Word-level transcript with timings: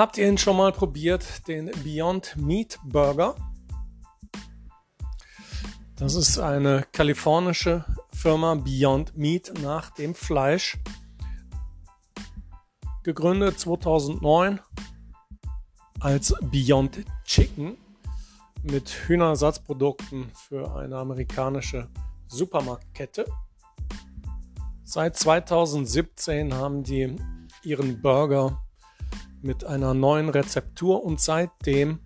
Habt 0.00 0.16
ihr 0.16 0.26
ihn 0.26 0.38
schon 0.38 0.56
mal 0.56 0.72
probiert, 0.72 1.46
den 1.46 1.70
Beyond 1.84 2.34
Meat 2.38 2.78
Burger? 2.84 3.36
Das 5.94 6.14
ist 6.14 6.38
eine 6.38 6.86
kalifornische 6.90 7.84
Firma 8.10 8.54
Beyond 8.54 9.14
Meat 9.18 9.52
nach 9.62 9.90
dem 9.90 10.14
Fleisch. 10.14 10.78
Gegründet 13.02 13.60
2009 13.60 14.60
als 16.00 16.34
Beyond 16.40 17.04
Chicken 17.24 17.76
mit 18.62 18.88
Hühnerersatzprodukten 18.88 20.30
für 20.34 20.76
eine 20.76 20.96
amerikanische 20.96 21.90
Supermarktkette. 22.26 23.26
Seit 24.82 25.18
2017 25.18 26.54
haben 26.54 26.84
die 26.84 27.16
ihren 27.64 28.00
Burger 28.00 28.62
mit 29.42 29.64
einer 29.64 29.94
neuen 29.94 30.28
Rezeptur 30.28 31.02
und 31.02 31.20
seitdem 31.20 32.00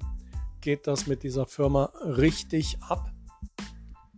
geht 0.60 0.86
das 0.86 1.06
mit 1.06 1.22
dieser 1.22 1.46
Firma 1.46 1.92
richtig 2.02 2.78
ab. 2.88 3.10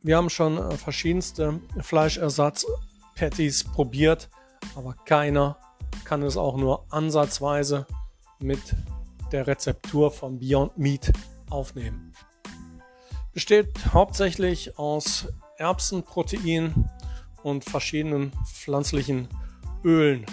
Wir 0.02 0.16
haben 0.16 0.30
schon 0.30 0.58
äh, 0.58 0.76
verschiedenste 0.76 1.60
Fleischersatz-Patties 1.80 3.64
probiert, 3.64 4.28
aber 4.76 4.94
keiner 5.04 5.58
kann 6.04 6.22
es 6.22 6.36
auch 6.36 6.56
nur 6.56 6.84
ansatzweise 6.92 7.86
mit 8.38 8.60
der 9.32 9.46
Rezeptur 9.46 10.12
von 10.12 10.38
Beyond 10.38 10.78
Meat 10.78 11.12
aufnehmen. 11.50 12.12
Besteht 13.32 13.92
hauptsächlich 13.92 14.78
aus 14.78 15.26
Erbsenprotein 15.58 16.88
und 17.42 17.64
verschiedenen 17.64 18.32
pflanzlichen 18.46 19.28
Ölen 19.82 20.26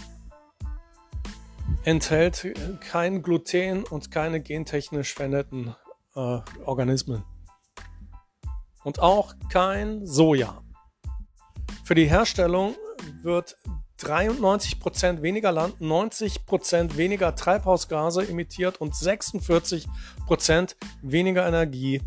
enthält 1.86 2.54
kein 2.80 3.22
Gluten 3.22 3.84
und 3.84 4.12
keine 4.12 4.42
gentechnisch 4.42 5.14
veränderten 5.14 5.76
äh, 6.16 6.40
Organismen. 6.66 7.24
Und 8.84 9.00
auch 9.00 9.34
kein 9.50 10.06
Soja. 10.06 10.62
Für 11.84 11.96
die 11.96 12.10
Herstellung 12.10 12.76
wird 13.22 13.58
93% 14.00 15.22
weniger 15.22 15.52
Land, 15.52 15.80
90% 15.80 16.98
weniger 16.98 17.36
Treibhausgase 17.36 18.28
emittiert 18.28 18.82
und 18.82 18.94
46% 18.94 20.76
weniger 21.02 21.48
Energie 21.48 22.02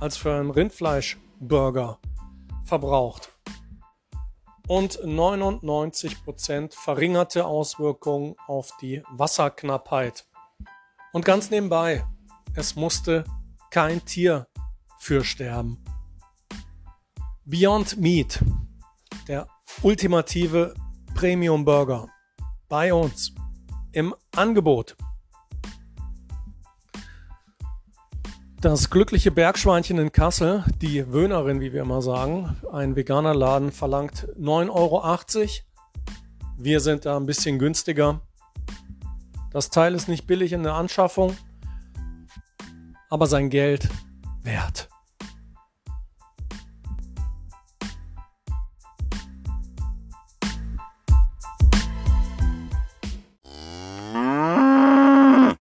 als 0.00 0.16
für 0.16 0.34
einen 0.34 0.50
Rindfleischburger 0.50 1.98
verbraucht 2.64 3.35
und 4.66 4.98
99% 4.98 6.74
verringerte 6.74 7.46
Auswirkungen 7.46 8.34
auf 8.46 8.76
die 8.80 9.02
Wasserknappheit. 9.10 10.26
Und 11.12 11.24
ganz 11.24 11.50
nebenbei, 11.50 12.04
es 12.54 12.76
musste 12.76 13.24
kein 13.70 14.04
Tier 14.04 14.48
für 14.98 15.24
sterben. 15.24 15.82
Beyond 17.44 17.96
Meat, 17.98 18.42
der 19.28 19.46
ultimative 19.82 20.74
Premium 21.14 21.64
Burger, 21.64 22.08
bei 22.68 22.92
uns 22.92 23.32
im 23.92 24.14
Angebot. 24.34 24.96
Das 28.60 28.88
glückliche 28.88 29.30
Bergschweinchen 29.30 29.98
in 29.98 30.12
Kassel, 30.12 30.64
die 30.80 31.12
Wöhnerin, 31.12 31.60
wie 31.60 31.74
wir 31.74 31.82
immer 31.82 32.00
sagen, 32.00 32.56
ein 32.72 32.96
veganer 32.96 33.34
Laden, 33.34 33.70
verlangt 33.70 34.28
9,80 34.40 34.70
Euro. 34.70 35.02
Wir 36.56 36.80
sind 36.80 37.04
da 37.04 37.18
ein 37.18 37.26
bisschen 37.26 37.58
günstiger. 37.58 38.22
Das 39.52 39.68
Teil 39.68 39.94
ist 39.94 40.08
nicht 40.08 40.26
billig 40.26 40.52
in 40.52 40.62
der 40.62 40.72
Anschaffung, 40.72 41.36
aber 43.10 43.26
sein 43.26 43.50
Geld 43.50 43.88
wert. 44.42 44.88